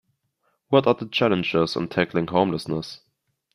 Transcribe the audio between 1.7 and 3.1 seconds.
in tackling homelessness?